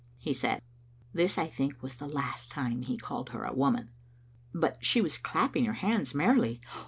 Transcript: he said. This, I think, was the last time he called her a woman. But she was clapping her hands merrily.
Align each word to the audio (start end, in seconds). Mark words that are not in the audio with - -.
he 0.17 0.33
said. 0.33 0.63
This, 1.13 1.37
I 1.37 1.45
think, 1.45 1.83
was 1.83 1.97
the 1.97 2.07
last 2.07 2.49
time 2.49 2.81
he 2.81 2.97
called 2.97 3.29
her 3.29 3.43
a 3.43 3.53
woman. 3.53 3.91
But 4.51 4.83
she 4.83 4.99
was 4.99 5.19
clapping 5.19 5.65
her 5.65 5.73
hands 5.73 6.15
merrily. 6.15 6.59